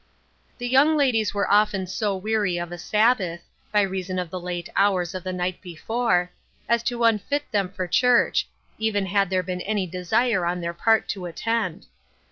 The 0.57 0.67
young 0.67 0.97
ladies 0.97 1.31
were 1.31 1.47
often 1.47 1.85
so 1.85 2.15
weary 2.17 2.57
of 2.57 2.71
a 2.71 2.79
Sab 2.79 3.19
bath— 3.19 3.41
by 3.71 3.81
reason 3.83 4.17
of 4.17 4.31
the 4.31 4.39
late 4.39 4.67
hours 4.75 5.13
of 5.13 5.23
the 5.23 5.31
night 5.31 5.61
before— 5.61 6.31
as 6.67 6.81
to 6.85 7.03
unfit 7.03 7.43
them 7.51 7.69
for 7.69 7.85
church, 7.85 8.47
even 8.79 9.05
had 9.05 9.29
there 9.29 9.43
been 9.43 9.61
any 9.61 9.85
desire 9.85 10.43
on 10.43 10.59
their 10.59 10.73
part 10.73 11.07
to 11.09 11.25
attend. 11.27 11.85